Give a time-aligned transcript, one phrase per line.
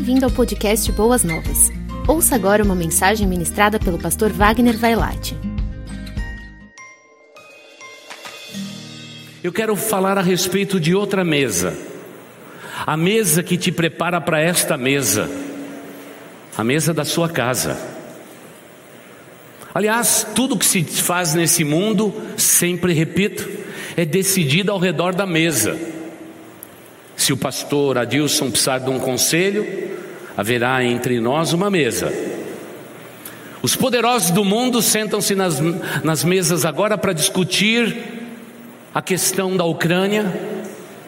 [0.00, 1.70] Bem-vindo ao podcast Boas Novas.
[2.08, 5.36] Ouça agora uma mensagem ministrada pelo pastor Wagner Vailate.
[9.44, 11.76] Eu quero falar a respeito de outra mesa.
[12.86, 15.28] A mesa que te prepara para esta mesa.
[16.56, 17.78] A mesa da sua casa.
[19.74, 23.46] Aliás, tudo que se faz nesse mundo, sempre repito,
[23.98, 25.99] é decidido ao redor da mesa.
[27.20, 29.66] Se o pastor Adilson precisar de um conselho,
[30.34, 32.10] haverá entre nós uma mesa.
[33.60, 35.60] Os poderosos do mundo sentam-se nas,
[36.02, 37.94] nas mesas agora para discutir
[38.94, 40.32] a questão da Ucrânia,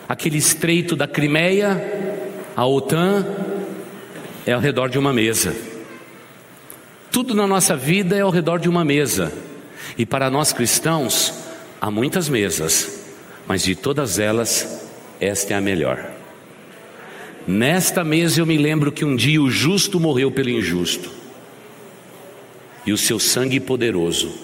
[0.07, 1.83] aquele estreito da Crimeia,
[2.55, 3.25] a OTAN,
[4.47, 5.57] é ao redor de uma mesa.
[7.11, 9.33] Tudo na nossa vida é ao redor de uma mesa.
[9.97, 11.33] E para nós cristãos,
[11.81, 13.03] há muitas mesas,
[13.49, 14.92] mas de todas elas,
[15.23, 16.11] esta é a melhor.
[17.47, 21.11] Nesta mesa eu me lembro que um dia o justo morreu pelo injusto,
[22.85, 24.35] e o seu sangue poderoso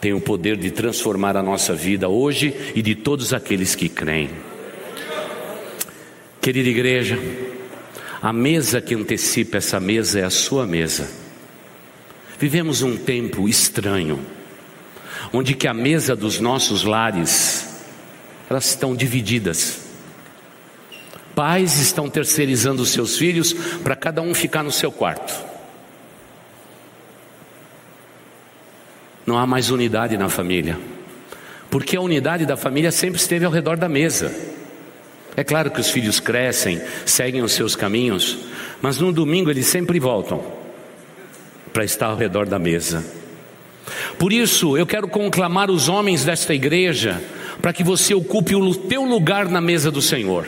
[0.00, 4.30] tem o poder de transformar a nossa vida hoje e de todos aqueles que creem.
[6.40, 7.18] Querida igreja,
[8.20, 11.08] a mesa que antecipa essa mesa é a sua mesa.
[12.40, 14.18] Vivemos um tempo estranho,
[15.32, 17.68] onde que a mesa dos nossos lares
[18.50, 19.87] elas estão divididas.
[21.38, 23.52] Pais estão terceirizando os seus filhos
[23.84, 25.32] para cada um ficar no seu quarto.
[29.24, 30.76] Não há mais unidade na família,
[31.70, 34.34] porque a unidade da família sempre esteve ao redor da mesa.
[35.36, 38.38] É claro que os filhos crescem, seguem os seus caminhos,
[38.82, 40.42] mas no domingo eles sempre voltam
[41.72, 43.04] para estar ao redor da mesa.
[44.18, 47.22] Por isso, eu quero conclamar os homens desta igreja
[47.62, 50.44] para que você ocupe o teu lugar na mesa do Senhor.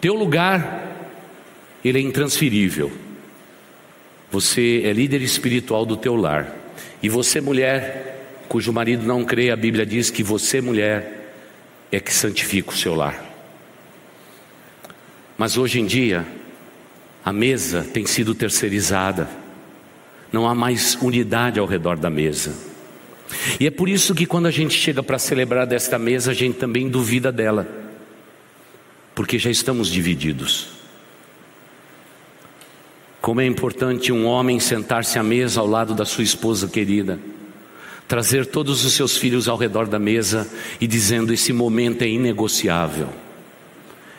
[0.00, 0.86] Teu lugar,
[1.84, 2.92] ele é intransferível.
[4.30, 6.54] Você é líder espiritual do teu lar.
[7.02, 11.34] E você, mulher, cujo marido não crê, a Bíblia diz que você, mulher,
[11.90, 13.24] é que santifica o seu lar.
[15.36, 16.26] Mas hoje em dia,
[17.24, 19.28] a mesa tem sido terceirizada.
[20.32, 22.54] Não há mais unidade ao redor da mesa.
[23.58, 26.56] E é por isso que quando a gente chega para celebrar desta mesa, a gente
[26.58, 27.87] também duvida dela
[29.18, 30.68] porque já estamos divididos.
[33.20, 37.18] Como é importante um homem sentar-se à mesa ao lado da sua esposa querida,
[38.06, 40.48] trazer todos os seus filhos ao redor da mesa
[40.80, 43.08] e dizendo: esse momento é inegociável,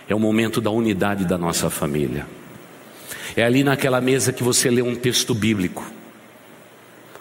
[0.09, 2.27] é o momento da unidade da nossa família.
[3.37, 5.89] É ali naquela mesa que você lê um texto bíblico.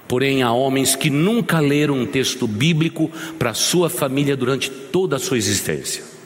[0.08, 5.20] Porém, há homens que nunca leram um texto bíblico para sua família durante toda a
[5.20, 6.17] sua existência.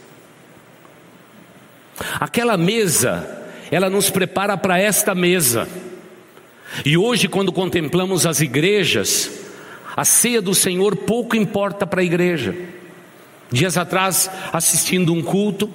[2.21, 5.69] Aquela mesa, ela nos prepara para esta mesa.
[6.85, 9.31] E hoje, quando contemplamos as igrejas,
[9.97, 12.55] a ceia do Senhor pouco importa para a igreja.
[13.51, 15.71] Dias atrás, assistindo um culto,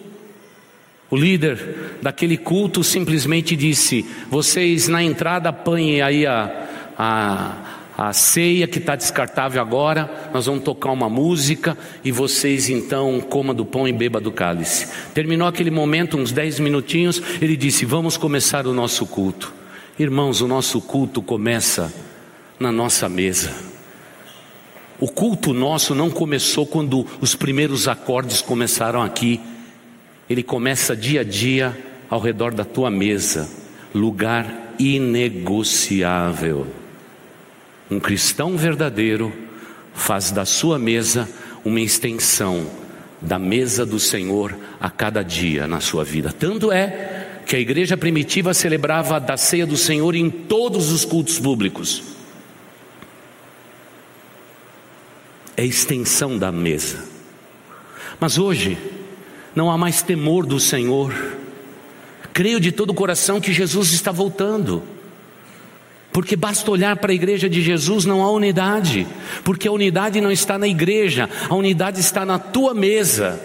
[1.10, 6.68] o líder daquele culto simplesmente disse: Vocês na entrada apanhem aí a,
[6.98, 7.54] a,
[7.98, 13.56] a ceia que está descartável agora, nós vamos tocar uma música e vocês então coma
[13.56, 14.88] do pão e beba do cálice.
[15.16, 19.52] Terminou aquele momento, uns dez minutinhos, ele disse: Vamos começar o nosso culto.
[19.98, 21.92] Irmãos, o nosso culto começa
[22.60, 23.52] na nossa mesa.
[25.00, 29.42] O culto nosso não começou quando os primeiros acordes começaram aqui.
[30.30, 31.76] Ele começa dia a dia
[32.08, 33.50] ao redor da tua mesa,
[33.92, 36.68] lugar inegociável.
[37.90, 39.34] Um cristão verdadeiro
[39.94, 41.28] faz da sua mesa
[41.64, 42.70] uma extensão
[43.22, 46.32] da mesa do Senhor a cada dia na sua vida.
[46.32, 51.40] Tanto é que a igreja primitiva celebrava da ceia do Senhor em todos os cultos
[51.40, 52.04] públicos.
[55.56, 57.06] É extensão da mesa.
[58.20, 58.78] Mas hoje
[59.56, 61.14] não há mais temor do Senhor.
[62.34, 64.84] Creio de todo o coração que Jesus está voltando.
[66.18, 69.06] Porque basta olhar para a igreja de Jesus, não há unidade,
[69.44, 73.40] porque a unidade não está na igreja, a unidade está na tua mesa,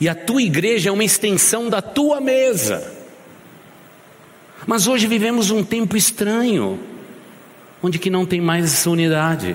[0.00, 2.90] e a tua igreja é uma extensão da tua mesa.
[4.66, 6.80] Mas hoje vivemos um tempo estranho,
[7.82, 9.54] onde que não tem mais essa unidade.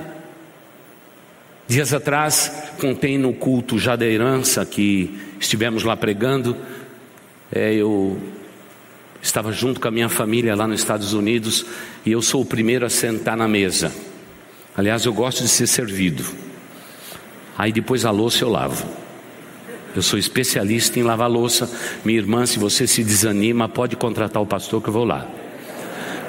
[1.68, 6.56] Dias atrás, contei no culto já da herança que estivemos lá pregando,
[7.52, 8.20] é, eu
[9.22, 11.66] Estava junto com a minha família lá nos Estados Unidos
[12.06, 13.92] e eu sou o primeiro a sentar na mesa.
[14.76, 16.26] Aliás, eu gosto de ser servido.
[17.58, 18.86] Aí depois a louça eu lavo.
[19.96, 21.70] Eu sou especialista em lavar louça.
[22.04, 25.28] Minha irmã, se você se desanima, pode contratar o pastor que eu vou lá.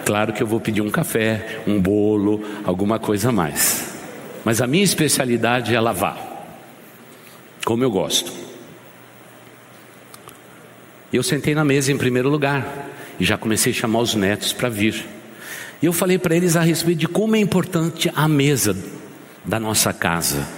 [0.04, 3.94] Claro que eu vou pedir um café, um bolo, alguma coisa mais.
[4.44, 6.18] Mas a minha especialidade é lavar.
[7.64, 8.41] Como eu gosto.
[11.12, 12.88] Eu sentei na mesa em primeiro lugar
[13.20, 15.04] e já comecei a chamar os netos para vir.
[15.82, 18.74] E eu falei para eles a respeito de como é importante a mesa
[19.44, 20.48] da nossa casa.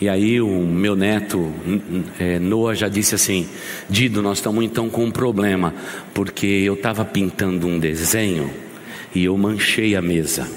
[0.00, 1.52] E aí o meu neto
[2.18, 3.48] é, Noah já disse assim:
[3.90, 5.74] Dido, nós estamos então com um problema,
[6.14, 8.52] porque eu estava pintando um desenho
[9.14, 10.48] e eu manchei a mesa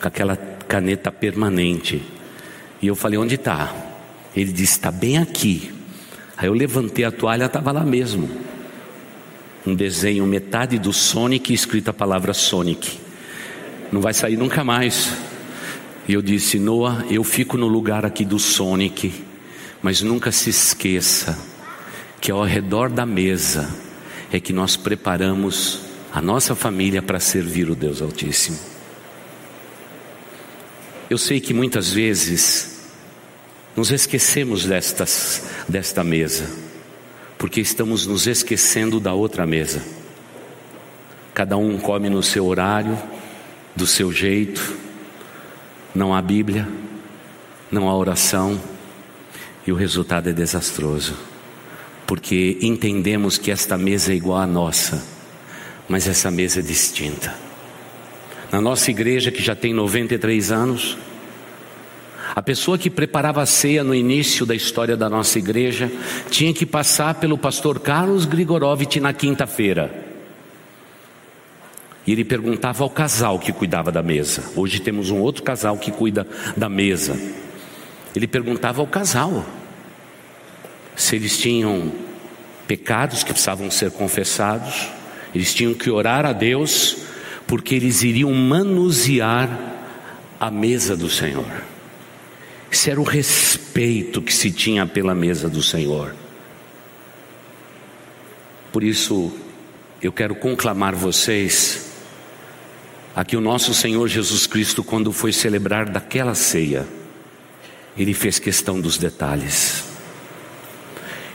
[0.00, 2.02] com aquela caneta permanente.
[2.82, 3.74] E eu falei: Onde está?
[4.36, 5.79] Ele disse: Está bem aqui.
[6.40, 8.26] Aí eu levantei a toalha, estava lá mesmo.
[9.66, 12.98] Um desenho, metade do Sonic, escrita a palavra Sonic.
[13.92, 15.12] Não vai sair nunca mais.
[16.08, 19.12] E eu disse: Noah, eu fico no lugar aqui do Sonic,
[19.82, 21.38] mas nunca se esqueça
[22.22, 23.68] que ao redor da mesa
[24.32, 28.58] é que nós preparamos a nossa família para servir o Deus Altíssimo.
[31.10, 32.79] Eu sei que muitas vezes
[33.76, 36.50] nos esquecemos destas, desta mesa,
[37.38, 39.82] porque estamos nos esquecendo da outra mesa.
[41.32, 42.98] Cada um come no seu horário,
[43.74, 44.76] do seu jeito,
[45.94, 46.68] não há Bíblia,
[47.70, 48.60] não há oração,
[49.66, 51.16] e o resultado é desastroso,
[52.06, 55.02] porque entendemos que esta mesa é igual à nossa,
[55.88, 57.34] mas essa mesa é distinta.
[58.50, 60.98] Na nossa igreja, que já tem 93 anos,
[62.34, 65.90] a pessoa que preparava a ceia no início da história da nossa igreja
[66.30, 70.08] tinha que passar pelo pastor Carlos Grigorovitch na quinta-feira.
[72.06, 74.44] E ele perguntava ao casal que cuidava da mesa.
[74.56, 77.16] Hoje temos um outro casal que cuida da mesa.
[78.14, 79.44] Ele perguntava ao casal
[80.96, 81.92] se eles tinham
[82.66, 84.88] pecados que precisavam ser confessados,
[85.34, 86.96] eles tinham que orar a Deus,
[87.46, 89.48] porque eles iriam manusear
[90.38, 91.69] a mesa do Senhor.
[92.70, 96.14] Esse era o respeito que se tinha pela mesa do Senhor.
[98.72, 99.32] Por isso,
[100.00, 101.90] eu quero conclamar vocês
[103.14, 106.86] Aqui o nosso Senhor Jesus Cristo, quando foi celebrar daquela ceia,
[107.96, 109.84] ele fez questão dos detalhes.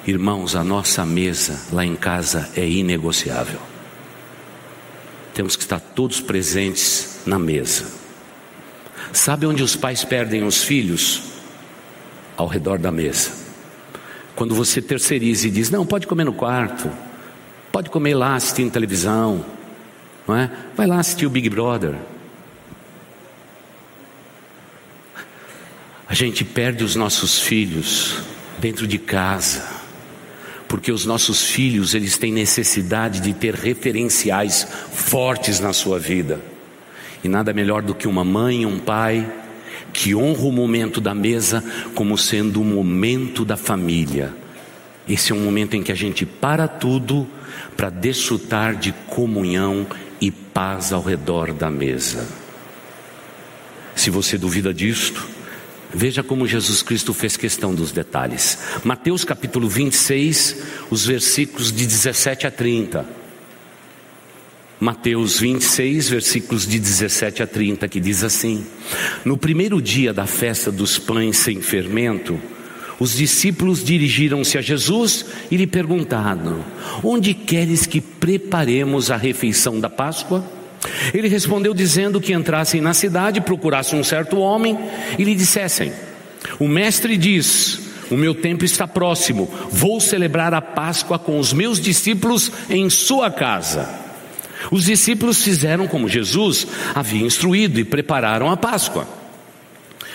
[0.07, 3.59] Irmãos, a nossa mesa lá em casa é inegociável.
[5.33, 8.04] Temos que estar todos presentes na mesa.
[9.15, 11.23] Sabe onde os pais perdem os filhos?
[12.35, 13.31] Ao redor da mesa.
[14.35, 16.91] Quando você terceiriza e diz: Não, pode comer no quarto,
[17.71, 19.45] pode comer lá assistindo televisão,
[20.27, 20.51] não é?
[20.75, 21.95] Vai lá assistir o Big Brother.
[26.05, 28.17] A gente perde os nossos filhos
[28.59, 29.65] dentro de casa,
[30.67, 36.54] porque os nossos filhos eles têm necessidade de ter referenciais fortes na sua vida.
[37.23, 39.29] E nada melhor do que uma mãe e um pai
[39.93, 41.63] que honra o momento da mesa
[41.93, 44.33] como sendo o momento da família.
[45.07, 47.27] Esse é um momento em que a gente para tudo
[47.77, 49.85] para desfrutar de comunhão
[50.19, 52.27] e paz ao redor da mesa.
[53.95, 55.27] Se você duvida disto,
[55.93, 58.57] veja como Jesus Cristo fez questão dos detalhes.
[58.83, 63.24] Mateus capítulo 26, os versículos de 17 a 30.
[64.79, 68.65] Mateus 26, versículos de 17 a 30, que diz assim:
[69.23, 72.37] No primeiro dia da festa dos pães sem fermento,
[72.99, 76.59] os discípulos dirigiram-se a Jesus e lhe perguntaram:
[77.01, 80.43] Onde queres que preparemos a refeição da Páscoa?
[81.13, 84.77] Ele respondeu dizendo que entrassem na cidade, procurassem um certo homem
[85.17, 85.93] e lhe dissessem:
[86.59, 87.79] O mestre diz:
[88.11, 93.31] O meu tempo está próximo, vou celebrar a Páscoa com os meus discípulos em sua
[93.31, 94.04] casa.
[94.71, 99.07] Os discípulos fizeram como Jesus havia instruído e prepararam a Páscoa.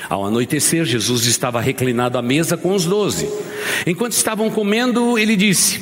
[0.08, 3.28] Ao anoitecer, Jesus estava reclinado à mesa com os doze.
[3.86, 5.80] Enquanto estavam comendo, ele disse: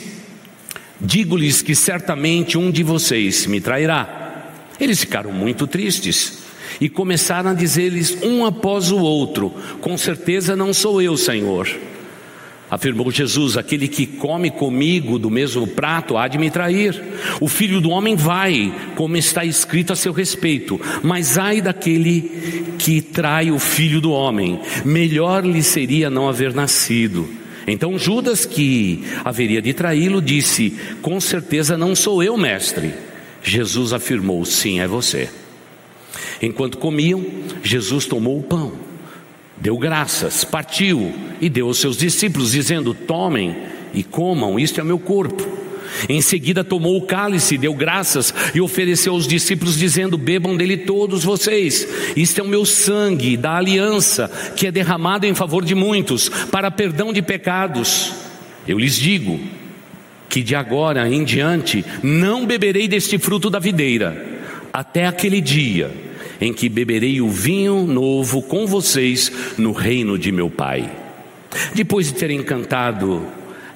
[1.01, 4.53] Digo-lhes que certamente um de vocês me trairá.
[4.79, 6.39] Eles ficaram muito tristes
[6.81, 11.69] e começaram a dizer-lhes um após o outro: Com certeza não sou eu, Senhor.
[12.71, 17.03] Afirmou Jesus: Aquele que come comigo do mesmo prato há de me trair.
[17.41, 23.01] O filho do homem vai, como está escrito a seu respeito, mas ai daquele que
[23.01, 27.29] trai o filho do homem, melhor lhe seria não haver nascido.
[27.67, 32.93] Então Judas, que haveria de traí-lo, disse: Com certeza não sou eu, mestre.
[33.43, 35.31] Jesus afirmou: Sim, é você.
[36.43, 37.25] Enquanto comiam,
[37.63, 38.88] Jesus tomou o pão
[39.61, 43.57] Deu graças, partiu e deu aos seus discípulos, dizendo: Tomem
[43.93, 45.59] e comam, isto é meu corpo.
[46.09, 51.25] Em seguida tomou o cálice, deu graças e ofereceu aos discípulos, dizendo: Bebam dele todos
[51.25, 51.89] vocês.
[52.17, 56.71] Isto é o meu sangue da aliança, que é derramado em favor de muitos, para
[56.71, 58.13] perdão de pecados.
[58.67, 59.41] Eu lhes digo
[60.29, 64.25] que de agora em diante não beberei deste fruto da videira,
[64.73, 66.08] até aquele dia
[66.41, 70.91] em que beberei o vinho novo com vocês no reino de meu Pai.
[71.75, 73.27] Depois de terem cantado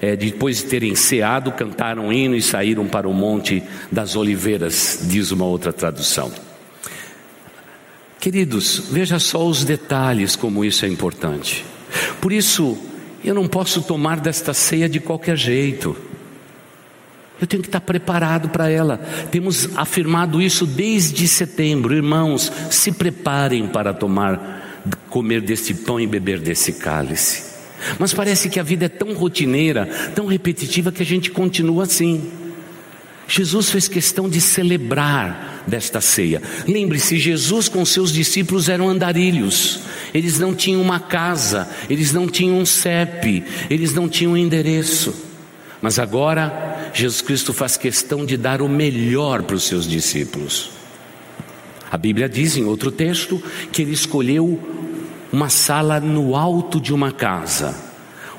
[0.03, 4.99] é, depois de terem ceado, cantaram um hino e saíram para o Monte das Oliveiras,
[5.03, 6.29] diz uma outra tradução.
[8.19, 11.63] Queridos, veja só os detalhes como isso é importante.
[12.19, 12.77] Por isso,
[13.23, 15.95] eu não posso tomar desta ceia de qualquer jeito.
[17.43, 18.95] Eu tenho que estar preparado para ela.
[19.29, 21.93] Temos afirmado isso desde setembro.
[21.93, 27.43] Irmãos, se preparem para tomar, comer deste pão e beber desse cálice.
[27.99, 32.31] Mas parece que a vida é tão rotineira, tão repetitiva, que a gente continua assim.
[33.27, 36.41] Jesus fez questão de celebrar desta ceia.
[36.65, 39.81] Lembre-se, Jesus com seus discípulos eram andarilhos.
[40.13, 45.13] Eles não tinham uma casa, eles não tinham um CEP, eles não tinham um endereço.
[45.81, 50.71] Mas agora, Jesus Cristo faz questão de dar o melhor para os seus discípulos.
[51.91, 54.59] A Bíblia diz em outro texto que ele escolheu
[55.31, 57.75] uma sala no alto de uma casa.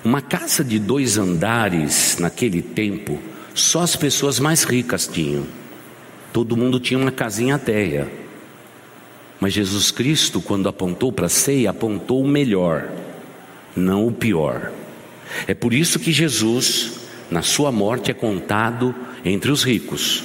[0.04, 3.18] Uma casa de dois andares, naquele tempo,
[3.54, 5.46] só as pessoas mais ricas tinham.
[6.32, 8.08] Todo mundo tinha uma casinha terra.
[9.40, 12.88] Mas Jesus Cristo, quando apontou para a ceia, apontou o melhor,
[13.74, 14.72] não o pior.
[15.46, 17.03] É por isso que Jesus,
[17.34, 20.22] na sua morte, é contado entre os ricos,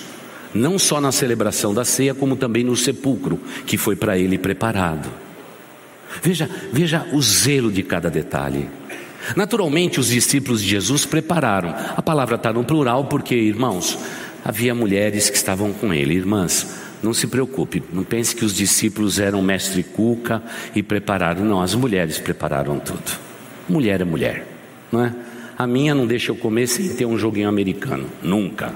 [0.53, 5.09] não só na celebração da ceia, como também no sepulcro que foi para ele preparado.
[6.21, 8.69] Veja, veja o zelo de cada detalhe.
[9.35, 11.73] Naturalmente, os discípulos de Jesus prepararam.
[11.97, 13.97] A palavra está no plural porque, irmãos,
[14.45, 16.13] havia mulheres que estavam com ele.
[16.13, 20.43] Irmãs, não se preocupe, não pense que os discípulos eram mestre cuca
[20.75, 21.43] e prepararam.
[21.43, 23.17] Não, as mulheres prepararam tudo.
[23.67, 24.47] Mulher é mulher,
[24.91, 25.13] não é?
[25.59, 28.73] A minha não deixa eu comer sem ter um joguinho americano, nunca.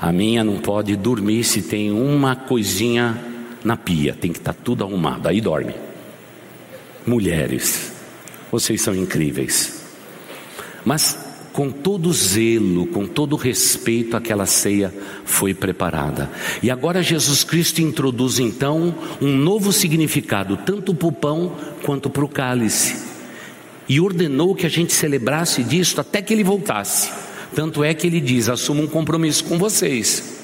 [0.00, 3.20] A minha não pode dormir se tem uma coisinha
[3.64, 5.74] na pia, tem que estar tá tudo arrumado, aí dorme.
[7.04, 7.90] Mulheres,
[8.52, 9.82] vocês são incríveis.
[10.84, 11.18] Mas
[11.52, 16.30] com todo zelo, com todo respeito, aquela ceia foi preparada.
[16.62, 22.24] E agora Jesus Cristo introduz então um novo significado, tanto para o pão quanto para
[22.24, 23.09] o cálice.
[23.90, 27.10] E ordenou que a gente celebrasse disto até que ele voltasse.
[27.56, 30.38] Tanto é que ele diz: assuma um compromisso com vocês.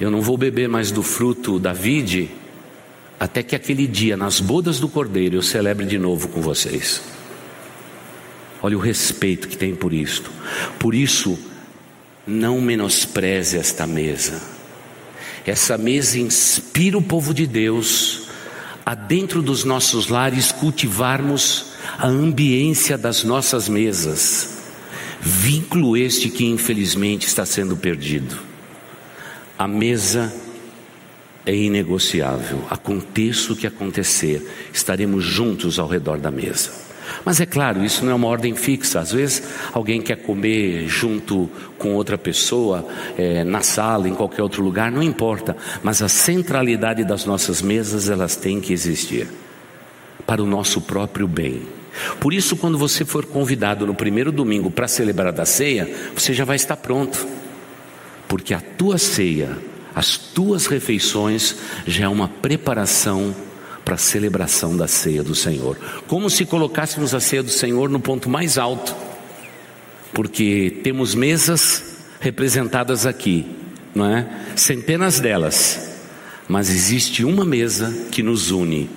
[0.00, 2.30] Eu não vou beber mais do fruto da vide
[3.18, 7.02] até que aquele dia, nas bodas do Cordeiro, eu celebre de novo com vocês.
[8.62, 10.30] Olha o respeito que tem por isto.
[10.78, 11.36] Por isso,
[12.24, 14.40] não menospreze esta mesa.
[15.44, 18.28] Essa mesa inspira o povo de Deus
[18.84, 21.65] a dentro dos nossos lares cultivarmos
[21.98, 24.56] a ambiência das nossas mesas.
[25.20, 28.36] Vínculo este que infelizmente está sendo perdido.
[29.58, 30.32] A mesa
[31.44, 32.64] é inegociável.
[32.68, 36.70] Aconteça o que acontecer, estaremos juntos ao redor da mesa.
[37.24, 39.00] Mas é claro, isso não é uma ordem fixa.
[39.00, 44.62] Às vezes alguém quer comer junto com outra pessoa, é, na sala, em qualquer outro
[44.62, 45.56] lugar, não importa.
[45.82, 49.28] Mas a centralidade das nossas mesas, elas têm que existir
[50.26, 51.62] para o nosso próprio bem.
[52.20, 56.44] Por isso, quando você for convidado no primeiro domingo para celebrar da ceia, você já
[56.44, 57.26] vai estar pronto,
[58.28, 59.56] porque a tua ceia
[59.96, 61.56] as tuas refeições
[61.86, 63.34] já é uma preparação
[63.82, 65.74] para a celebração da ceia do Senhor.
[66.06, 68.94] Como se colocássemos a ceia do Senhor no ponto mais alto,
[70.12, 73.46] porque temos mesas representadas aqui,
[73.94, 74.28] não é?
[74.54, 75.98] Centenas delas,
[76.46, 78.90] mas existe uma mesa que nos une.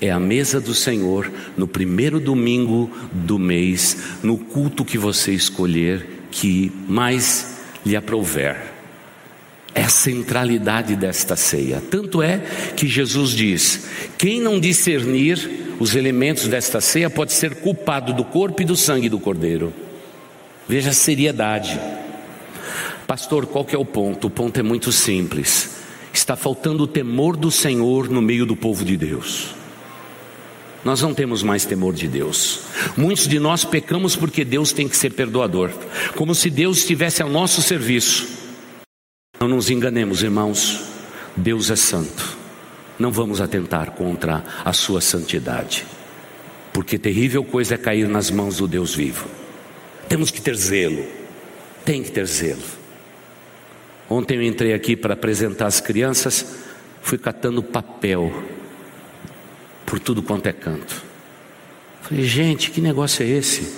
[0.00, 6.26] É a mesa do Senhor no primeiro domingo do mês, no culto que você escolher,
[6.30, 8.76] que mais lhe aprouver
[9.76, 11.82] é a centralidade desta ceia.
[11.90, 12.40] Tanto é
[12.74, 13.86] que Jesus diz:
[14.16, 19.10] quem não discernir os elementos desta ceia pode ser culpado do corpo e do sangue
[19.10, 19.74] do cordeiro.
[20.66, 21.78] Veja a seriedade.
[23.06, 24.28] Pastor, qual que é o ponto?
[24.28, 25.76] O ponto é muito simples.
[26.10, 29.55] Está faltando o temor do Senhor no meio do povo de Deus.
[30.86, 32.60] Nós não temos mais temor de Deus.
[32.96, 35.72] Muitos de nós pecamos porque Deus tem que ser perdoador,
[36.14, 38.28] como se Deus estivesse ao nosso serviço.
[39.40, 40.84] Não nos enganemos, irmãos.
[41.36, 42.38] Deus é santo.
[43.00, 45.84] não vamos atentar contra a sua santidade,
[46.72, 49.26] porque terrível coisa é cair nas mãos do Deus vivo.
[50.08, 51.04] Temos que ter zelo,
[51.84, 52.62] tem que ter zelo.
[54.08, 56.46] Ontem eu entrei aqui para apresentar as crianças,
[57.02, 58.32] fui catando papel
[59.86, 61.02] por tudo quanto é canto.
[62.02, 63.72] Falei, gente, que negócio é esse?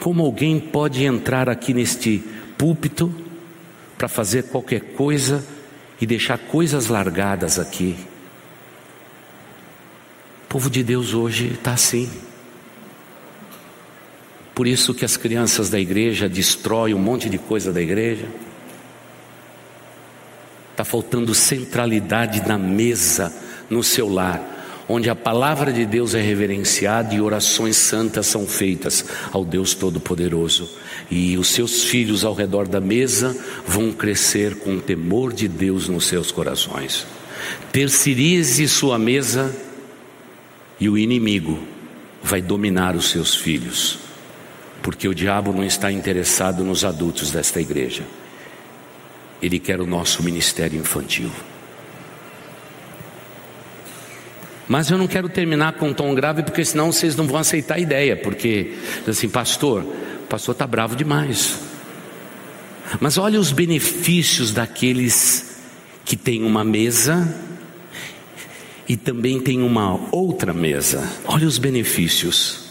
[0.00, 2.22] Como alguém pode entrar aqui neste
[2.58, 3.14] púlpito
[3.96, 5.46] para fazer qualquer coisa
[6.00, 7.96] e deixar coisas largadas aqui?
[10.44, 12.10] O povo de Deus hoje está assim.
[14.54, 18.28] Por isso que as crianças da igreja destroem um monte de coisa da igreja.
[20.70, 23.34] Está faltando centralidade na mesa,
[23.68, 24.53] no seu lar,
[24.88, 30.68] onde a palavra de Deus é reverenciada e orações santas são feitas ao Deus Todo-Poderoso.
[31.10, 33.36] E os seus filhos ao redor da mesa
[33.66, 37.06] vão crescer com o temor de Deus nos seus corações.
[37.72, 39.54] Terceirize sua mesa
[40.80, 41.58] e o inimigo
[42.22, 44.04] vai dominar os seus filhos
[44.84, 48.02] porque o diabo não está interessado nos adultos desta igreja.
[49.40, 51.30] Ele quer o nosso ministério infantil.
[54.68, 57.74] Mas eu não quero terminar com um tom grave, porque senão vocês não vão aceitar
[57.74, 58.74] a ideia, porque,
[59.06, 59.84] assim, pastor,
[60.28, 61.58] pastor está bravo demais.
[63.00, 65.60] Mas olha os benefícios daqueles
[66.04, 67.34] que têm uma mesa
[68.88, 71.10] e também tem uma outra mesa.
[71.24, 72.64] Olha os benefícios.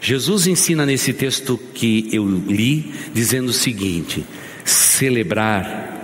[0.00, 4.24] Jesus ensina nesse texto que eu li, dizendo o seguinte:
[4.64, 5.98] celebrar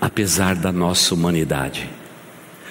[0.00, 1.88] apesar da nossa humanidade.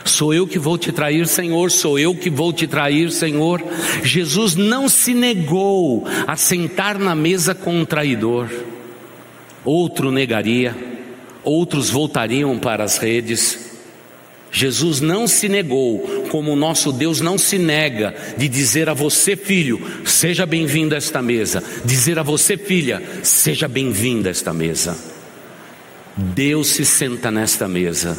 [0.06, 3.64] Sou eu que vou te trair, Senhor, sou eu que vou te trair, Senhor.
[4.04, 8.50] Jesus não se negou a sentar na mesa com um traidor.
[9.64, 10.76] Outro negaria,
[11.44, 13.72] outros voltariam para as redes.
[14.52, 19.36] Jesus não se negou, como o nosso Deus não se nega de dizer a você,
[19.36, 24.98] filho, seja bem-vindo a esta mesa, dizer a você, filha, seja bem-vinda a esta mesa.
[26.18, 28.18] Deus se senta nesta mesa,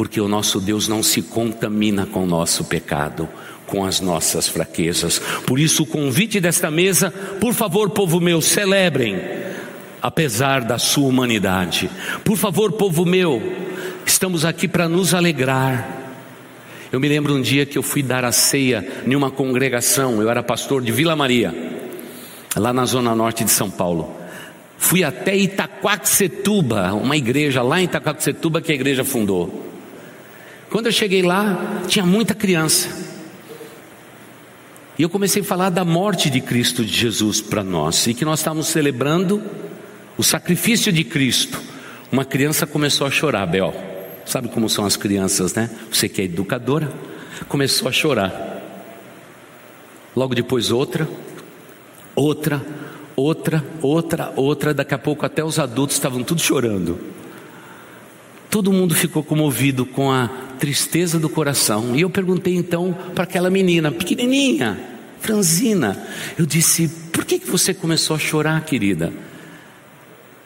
[0.00, 3.28] porque o nosso Deus não se contamina com o nosso pecado,
[3.66, 5.20] com as nossas fraquezas.
[5.46, 9.20] Por isso, o convite desta mesa, por favor, povo meu, celebrem,
[10.00, 11.90] apesar da sua humanidade.
[12.24, 13.42] Por favor, povo meu,
[14.06, 15.86] Estamos aqui para nos alegrar.
[16.90, 20.30] Eu me lembro um dia que eu fui dar a ceia em uma congregação, eu
[20.30, 21.54] era pastor de Vila Maria,
[22.56, 24.16] lá na zona norte de São Paulo.
[24.78, 29.69] Fui até Itaquaquecetuba, uma igreja lá em Itaquaquecetuba que a igreja fundou.
[30.70, 32.88] Quando eu cheguei lá, tinha muita criança.
[34.96, 38.24] E eu comecei a falar da morte de Cristo de Jesus para nós e que
[38.24, 39.42] nós estávamos celebrando
[40.16, 41.60] o sacrifício de Cristo.
[42.12, 43.74] Uma criança começou a chorar, Bel.
[44.24, 45.70] Sabe como são as crianças, né?
[45.90, 46.92] Você que é educadora,
[47.48, 48.32] começou a chorar.
[50.14, 51.08] Logo depois outra,
[52.14, 52.64] outra,
[53.16, 54.74] outra, outra, outra.
[54.74, 57.00] Daqui a pouco até os adultos estavam tudo chorando.
[58.50, 61.94] Todo mundo ficou comovido com a tristeza do coração.
[61.94, 64.78] E eu perguntei então para aquela menina, pequenininha,
[65.20, 65.96] franzina.
[66.36, 69.12] Eu disse: Por que, que você começou a chorar, querida?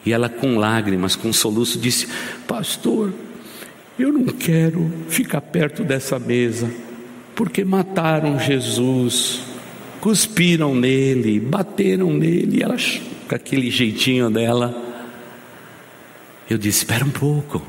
[0.05, 2.07] E ela, com lágrimas, com soluço, disse:
[2.47, 3.12] Pastor,
[3.99, 6.71] eu não quero ficar perto dessa mesa,
[7.35, 9.40] porque mataram Jesus,
[10.01, 12.77] cuspiram nele, bateram nele, e ela
[13.27, 14.75] com aquele jeitinho dela.
[16.51, 17.62] Eu disse: Espera um pouco,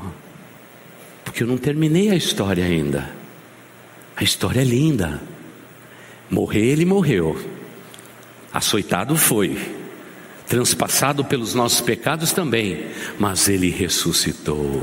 [1.36, 3.10] porque eu não terminei a história ainda.
[4.16, 5.20] A história é linda.
[6.30, 7.38] Morrer, ele morreu,
[8.50, 9.58] açoitado foi,
[10.48, 12.86] transpassado pelos nossos pecados também,
[13.18, 14.82] mas ele ressuscitou.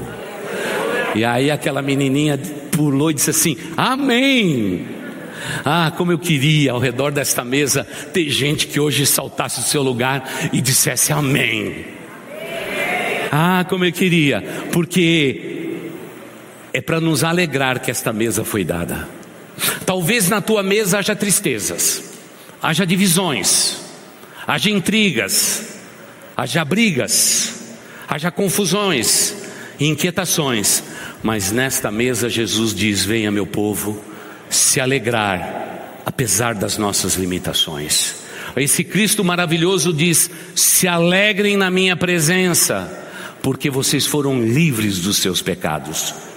[1.15, 2.37] E aí aquela menininha
[2.71, 4.85] pulou e disse assim: Amém.
[5.65, 9.81] Ah, como eu queria ao redor desta mesa ter gente que hoje saltasse do seu
[9.81, 11.83] lugar e dissesse Amém.
[13.31, 15.52] Ah, como eu queria, porque
[16.73, 19.07] é para nos alegrar que esta mesa foi dada.
[19.85, 22.03] Talvez na tua mesa haja tristezas,
[22.61, 23.77] haja divisões,
[24.47, 25.77] haja intrigas,
[26.35, 27.75] haja brigas,
[28.07, 29.35] haja confusões,
[29.79, 30.83] inquietações,
[31.21, 34.03] mas nesta mesa Jesus diz: Venha, meu povo,
[34.49, 38.23] se alegrar, apesar das nossas limitações.
[38.55, 42.91] Esse Cristo maravilhoso diz: Se alegrem na minha presença,
[43.43, 46.32] porque vocês foram livres dos seus pecados.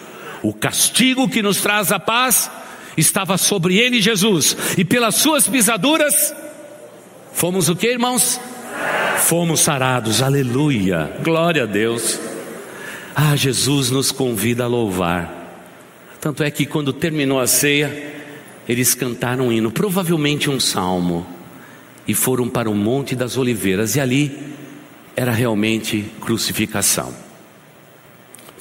[0.47, 2.49] O castigo que nos traz a paz
[2.97, 6.33] estava sobre ele, Jesus, e pelas suas pisaduras,
[7.33, 8.39] fomos o que, irmãos?
[9.19, 12.21] Fomos sarados, aleluia, glória a Deus.
[13.13, 15.35] Ah, Jesus nos convida a louvar.
[16.21, 18.15] Tanto é que quando terminou a ceia,
[18.69, 21.27] eles cantaram um hino, provavelmente um salmo,
[22.07, 24.55] e foram para o Monte das Oliveiras, e ali
[25.17, 27.13] era realmente crucificação.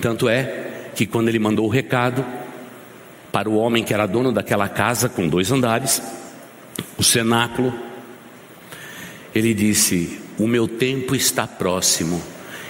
[0.01, 0.64] Tanto é
[0.95, 2.25] que quando ele mandou o recado
[3.31, 6.01] para o homem que era dono daquela casa com dois andares,
[6.97, 7.73] o cenáculo,
[9.33, 12.21] ele disse: O meu tempo está próximo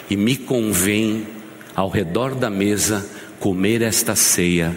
[0.09, 1.27] e me convém,
[1.75, 3.07] ao redor da mesa,
[3.39, 4.75] comer esta ceia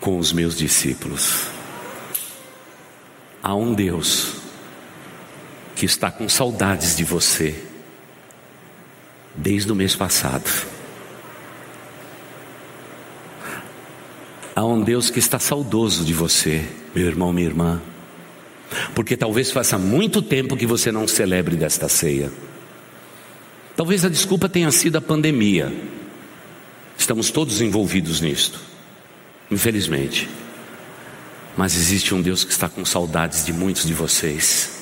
[0.00, 1.46] com os meus discípulos.
[3.42, 4.34] Há um Deus
[5.76, 7.62] que está com saudades de você
[9.34, 10.79] desde o mês passado.
[14.54, 17.80] Há um Deus que está saudoso de você, meu irmão, minha irmã.
[18.94, 22.30] Porque talvez faça muito tempo que você não celebre desta ceia.
[23.76, 25.72] Talvez a desculpa tenha sido a pandemia.
[26.98, 28.60] Estamos todos envolvidos nisto,
[29.50, 30.28] infelizmente.
[31.56, 34.80] Mas existe um Deus que está com saudades de muitos de vocês.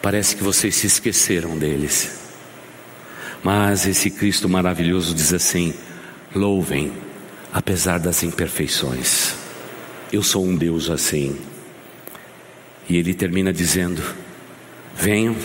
[0.00, 2.18] Parece que vocês se esqueceram deles.
[3.42, 5.74] Mas esse Cristo maravilhoso diz assim:
[6.34, 6.92] louvem,
[7.52, 9.34] apesar das imperfeições.
[10.12, 11.36] Eu sou um Deus assim.
[12.88, 14.02] E ele termina dizendo:
[14.96, 15.36] Venham,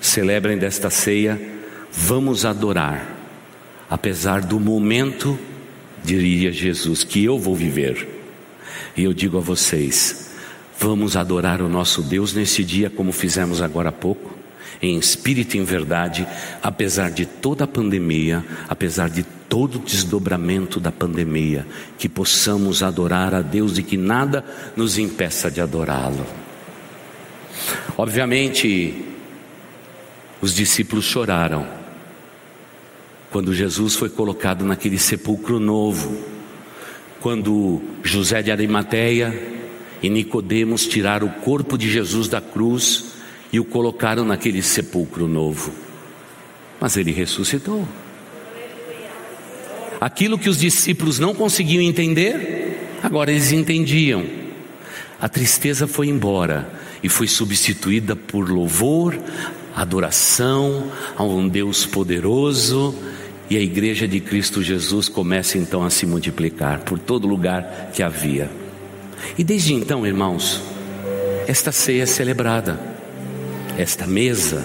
[0.00, 1.40] celebrem desta ceia,
[1.92, 3.16] vamos adorar,
[3.88, 5.38] apesar do momento,
[6.02, 8.08] diria Jesus, que eu vou viver.
[8.96, 10.30] E eu digo a vocês:
[10.78, 14.29] vamos adorar o nosso Deus nesse dia, como fizemos agora há pouco,
[14.82, 16.26] em espírito e em verdade,
[16.62, 21.66] apesar de toda a pandemia, apesar de todo o desdobramento da pandemia,
[21.98, 24.44] que possamos adorar a Deus e que nada
[24.76, 26.24] nos impeça de adorá-lo.
[27.96, 29.04] Obviamente,
[30.40, 31.66] os discípulos choraram
[33.30, 36.16] quando Jesus foi colocado naquele sepulcro novo,
[37.20, 39.60] quando José de Arimateia
[40.02, 43.19] e Nicodemos tiraram o corpo de Jesus da cruz
[43.52, 45.72] e o colocaram naquele sepulcro novo.
[46.80, 47.86] Mas ele ressuscitou.
[50.00, 54.24] Aquilo que os discípulos não conseguiam entender, agora eles entendiam.
[55.20, 56.70] A tristeza foi embora
[57.02, 59.18] e foi substituída por louvor,
[59.76, 62.94] adoração a um Deus poderoso,
[63.50, 68.02] e a igreja de Cristo Jesus começa então a se multiplicar por todo lugar que
[68.02, 68.50] havia.
[69.36, 70.62] E desde então, irmãos,
[71.46, 72.78] esta ceia é celebrada,
[73.80, 74.64] esta mesa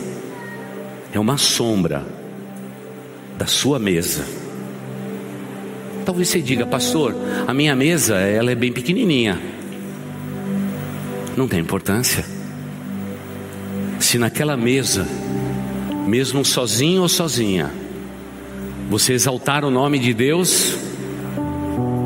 [1.14, 2.06] é uma sombra
[3.38, 4.26] da sua mesa.
[6.06, 7.16] Talvez você diga, pastor,
[7.48, 9.56] a minha mesa ela é bem pequenininha
[11.36, 12.26] não tem importância.
[14.00, 15.06] Se naquela mesa,
[16.08, 17.72] mesmo sozinho ou sozinha,
[18.90, 20.78] você exaltar o nome de Deus,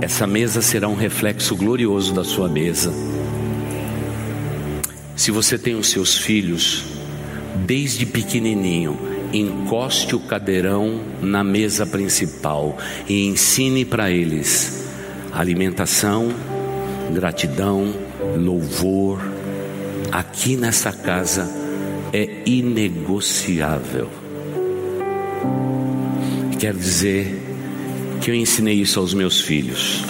[0.01, 2.91] essa mesa será um reflexo glorioso da sua mesa.
[5.15, 6.85] Se você tem os seus filhos,
[7.69, 8.97] desde pequenininho,
[9.31, 12.75] encoste o cadeirão na mesa principal
[13.07, 14.89] e ensine para eles
[15.31, 16.33] alimentação,
[17.13, 17.93] gratidão,
[18.35, 19.21] louvor,
[20.11, 21.47] aqui nessa casa
[22.11, 24.09] é inegociável.
[26.59, 27.39] Quero dizer
[28.19, 30.03] que eu ensinei isso aos meus filhos,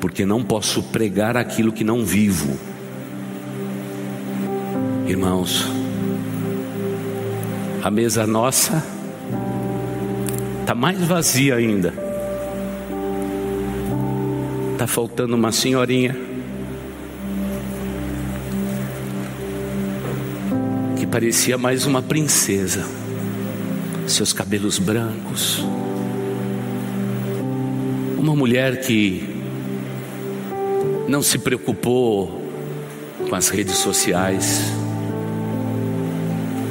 [0.00, 2.58] porque não posso pregar aquilo que não vivo.
[5.06, 5.79] Irmãos,
[7.82, 8.84] a mesa nossa
[10.60, 11.94] está mais vazia ainda.
[14.72, 16.30] Está faltando uma senhorinha
[21.10, 22.86] parecia mais uma princesa,
[24.06, 25.58] seus cabelos brancos,
[28.16, 29.28] uma mulher que
[31.08, 32.48] não se preocupou
[33.28, 34.62] com as redes sociais,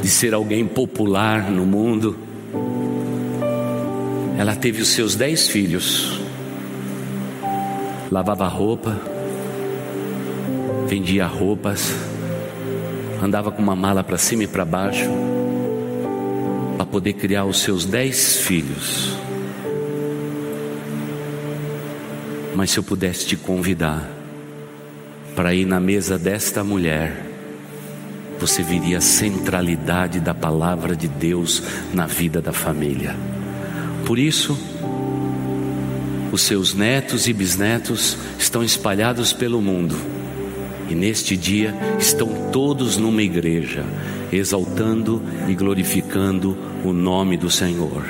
[0.02, 2.18] de ser alguém popular no mundo.
[4.38, 6.20] Ela teve os seus dez filhos,
[8.10, 8.98] lavava roupa,
[10.88, 11.94] vendia roupas,
[13.22, 15.10] andava com uma mala para cima e para baixo,
[16.78, 19.18] para poder criar os seus dez filhos.
[22.56, 24.10] Mas se eu pudesse te convidar
[25.36, 27.29] para ir na mesa desta mulher,
[28.40, 31.62] você viria a centralidade da palavra de Deus
[31.94, 33.16] na vida da família.
[34.06, 34.58] Por isso,
[36.32, 39.96] os seus netos e bisnetos estão espalhados pelo mundo
[40.90, 43.86] e neste dia estão todos numa igreja,
[44.32, 48.04] exaltando e glorificando o nome do Senhor.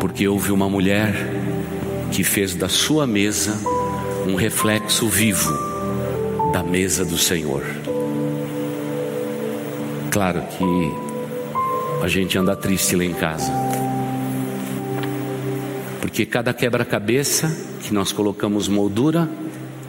[0.00, 1.14] Porque houve uma mulher
[2.10, 3.58] que fez da sua mesa
[4.26, 5.50] um reflexo vivo
[6.52, 7.87] da mesa do Senhor.
[10.10, 10.94] Claro que
[12.02, 13.52] a gente anda triste lá em casa,
[16.00, 19.28] porque cada quebra-cabeça que nós colocamos moldura,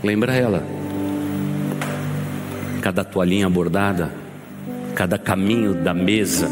[0.03, 0.63] lembra ela.
[2.81, 4.13] Cada toalhinha bordada,
[4.95, 6.49] cada caminho da mesa,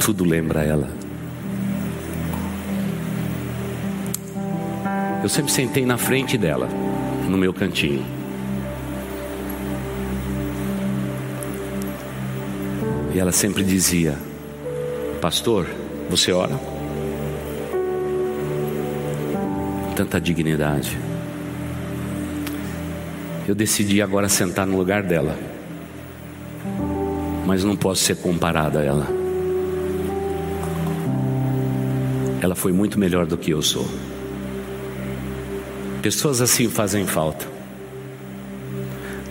[0.00, 0.88] tudo lembra ela.
[5.22, 6.68] Eu sempre sentei na frente dela,
[7.28, 8.17] no meu cantinho.
[13.18, 14.16] Ela sempre dizia:
[15.20, 15.66] Pastor,
[16.08, 16.56] você ora?
[19.96, 20.96] Tanta dignidade.
[23.48, 25.36] Eu decidi agora sentar no lugar dela,
[27.44, 29.08] mas não posso ser comparada a ela.
[32.40, 33.88] Ela foi muito melhor do que eu sou.
[36.00, 37.44] Pessoas assim fazem falta,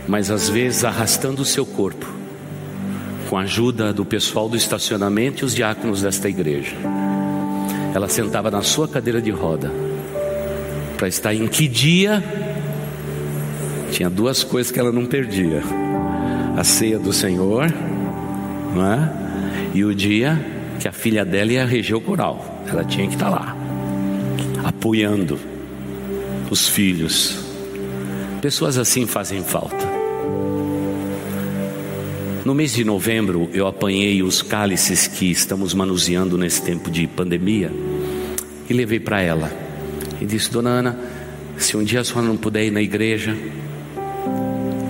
[0.05, 2.16] mas às vezes arrastando o seu corpo,
[3.29, 6.75] com a ajuda do pessoal do estacionamento e os diáconos desta igreja.
[7.93, 9.71] Ela sentava na sua cadeira de roda
[10.97, 12.23] para estar em que dia?
[13.91, 15.61] Tinha duas coisas que ela não perdia:
[16.55, 17.71] a ceia do Senhor,
[18.73, 19.11] não é?
[19.73, 20.39] E o dia
[20.79, 22.63] que a filha dela ia reger o coral.
[22.67, 23.55] Ela tinha que estar lá,
[24.63, 25.39] apoiando
[26.49, 27.39] os filhos.
[28.41, 29.96] Pessoas assim fazem falta.
[32.47, 37.69] No mês de novembro, eu apanhei os cálices que estamos manuseando nesse tempo de pandemia
[38.69, 39.51] e levei para ela.
[40.21, 40.99] E disse: Dona Ana,
[41.57, 43.35] se um dia a senhora não puder ir na igreja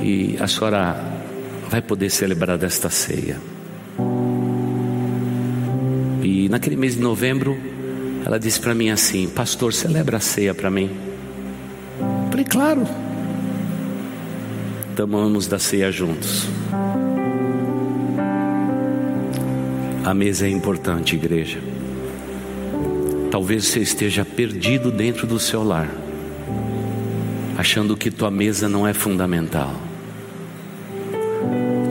[0.03, 1.03] e a senhora
[1.67, 3.41] vai poder celebrar desta ceia.
[6.21, 7.57] E naquele mês de novembro,
[8.23, 10.91] ela disse para mim assim: Pastor, celebra a ceia para mim.
[12.29, 12.87] Falei, claro.
[14.95, 16.47] Tomamos da ceia juntos.
[20.07, 21.59] A mesa é importante, igreja.
[23.29, 25.93] Talvez você esteja perdido dentro do seu lar,
[27.57, 29.75] achando que tua mesa não é fundamental.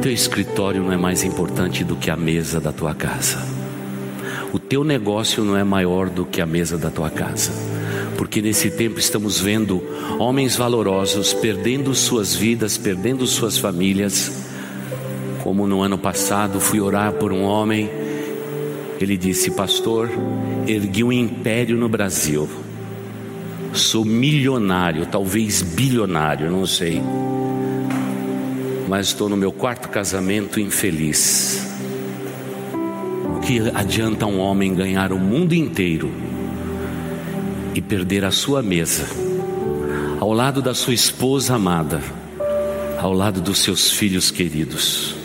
[0.00, 3.46] Teu escritório não é mais importante do que a mesa da tua casa.
[4.50, 7.52] O teu negócio não é maior do que a mesa da tua casa
[8.16, 9.84] porque nesse tempo estamos vendo
[10.18, 14.32] homens valorosos perdendo suas vidas, perdendo suas famílias.
[15.42, 18.05] Como no ano passado fui orar por um homem,
[19.00, 20.10] ele disse: Pastor,
[20.66, 22.48] ergui um império no Brasil,
[23.72, 27.02] sou milionário, talvez bilionário, não sei,
[28.88, 31.66] mas estou no meu quarto casamento infeliz.
[33.36, 36.10] O que adianta um homem ganhar o mundo inteiro?
[37.76, 39.06] e perder a sua mesa,
[40.18, 42.00] ao lado da sua esposa amada,
[42.98, 45.15] ao lado dos seus filhos queridos.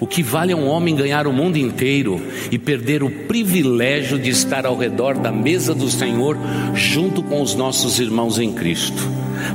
[0.00, 4.30] O que vale a um homem ganhar o mundo inteiro e perder o privilégio de
[4.30, 6.36] estar ao redor da mesa do Senhor
[6.74, 9.02] junto com os nossos irmãos em Cristo?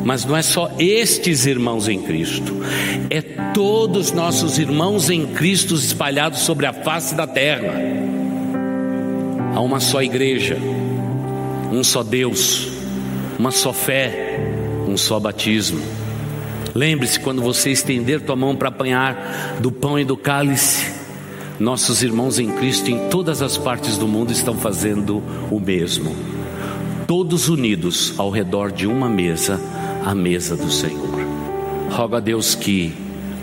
[0.04, 2.56] Mas não é só estes irmãos em Cristo,
[3.10, 3.22] é
[3.54, 7.74] todos nossos irmãos em Cristo espalhados sobre a face da terra.
[9.54, 10.58] Há uma só igreja
[11.74, 12.68] um só Deus,
[13.40, 14.40] uma só fé,
[14.88, 15.82] um só batismo.
[16.76, 20.92] Lembre-se quando você estender tua mão para apanhar do pão e do cálice,
[21.60, 26.16] nossos irmãos em Cristo em todas as partes do mundo estão fazendo o mesmo.
[27.06, 29.62] Todos unidos ao redor de uma mesa,
[30.04, 31.20] a mesa do Senhor.
[31.92, 32.92] Roga a Deus que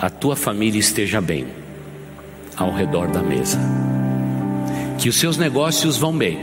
[0.00, 1.46] a tua família esteja bem
[2.56, 3.58] ao redor da mesa.
[4.98, 6.38] Que os seus negócios vão bem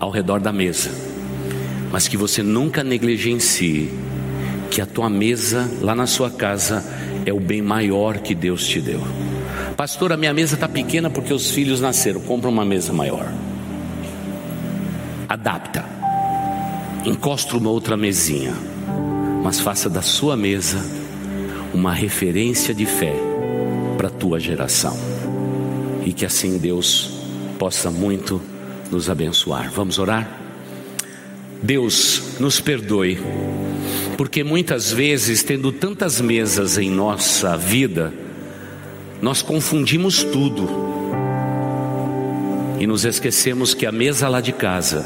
[0.00, 0.90] ao redor da mesa,
[1.92, 3.90] mas que você nunca negligencie
[4.74, 6.84] que a tua mesa lá na sua casa
[7.24, 9.00] é o bem maior que Deus te deu.
[9.76, 12.20] Pastor, a minha mesa está pequena porque os filhos nasceram.
[12.20, 13.32] Compra uma mesa maior.
[15.28, 15.84] Adapta.
[17.04, 18.52] Encosta uma outra mesinha.
[19.44, 20.84] Mas faça da sua mesa
[21.72, 23.14] uma referência de fé
[23.96, 24.98] para a tua geração.
[26.04, 27.12] E que assim Deus
[27.60, 28.42] possa muito
[28.90, 29.70] nos abençoar.
[29.70, 30.28] Vamos orar?
[31.62, 33.18] Deus, nos perdoe,
[34.16, 38.12] porque muitas vezes, tendo tantas mesas em nossa vida,
[39.20, 40.68] nós confundimos tudo
[42.78, 45.04] e nos esquecemos que a mesa lá de casa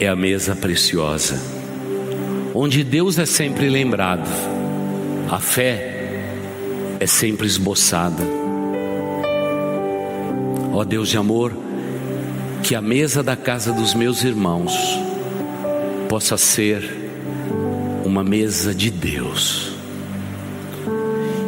[0.00, 1.40] é a mesa preciosa,
[2.54, 4.28] onde Deus é sempre lembrado,
[5.30, 6.32] a fé
[6.98, 8.22] é sempre esboçada.
[10.72, 11.52] Ó Deus de amor,
[12.62, 14.74] que a mesa da casa dos meus irmãos
[16.08, 17.05] possa ser
[18.16, 19.72] uma mesa de Deus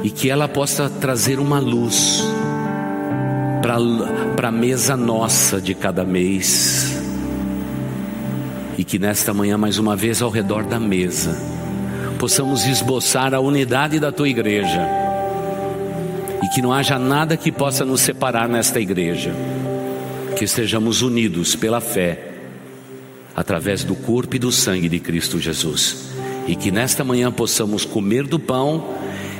[0.04, 2.22] e que ela possa trazer uma luz
[4.37, 7.00] para a mesa nossa de cada mês.
[8.76, 11.40] E que nesta manhã, mais uma vez, ao redor da mesa,
[12.18, 14.87] possamos esboçar a unidade da tua igreja.
[16.42, 19.33] E que não haja nada que possa nos separar nesta igreja.
[20.37, 22.35] Que estejamos unidos pela fé,
[23.35, 26.17] através do corpo e do sangue de Cristo Jesus.
[26.48, 28.94] E que nesta manhã possamos comer do pão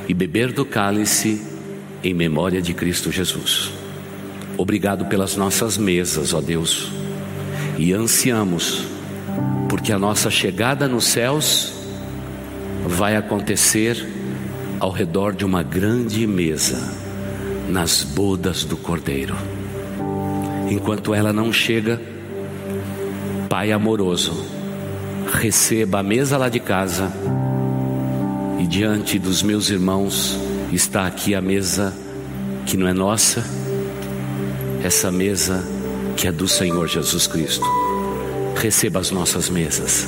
[0.07, 1.43] e beber do cálice
[2.03, 3.71] em memória de Cristo Jesus.
[4.57, 6.91] Obrigado pelas nossas mesas, ó Deus.
[7.77, 8.83] E ansiamos,
[9.67, 11.73] porque a nossa chegada nos céus
[12.85, 14.07] vai acontecer
[14.79, 16.95] ao redor de uma grande mesa,
[17.67, 19.35] nas bodas do Cordeiro.
[20.69, 21.99] Enquanto ela não chega,
[23.49, 24.45] Pai amoroso,
[25.33, 27.11] receba a mesa lá de casa
[28.59, 30.37] e diante dos meus irmãos
[30.71, 31.93] está aqui a mesa
[32.65, 33.43] que não é nossa
[34.83, 35.63] essa mesa
[36.15, 37.65] que é do Senhor Jesus Cristo.
[38.55, 40.07] Receba as nossas mesas.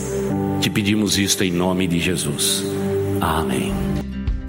[0.59, 2.63] Te pedimos isto em nome de Jesus.
[3.19, 3.73] Amém.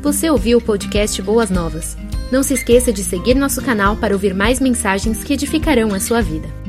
[0.03, 1.97] Você ouviu o podcast Boas Novas?
[2.31, 6.21] Não se esqueça de seguir nosso canal para ouvir mais mensagens que edificarão a sua
[6.21, 6.62] vida.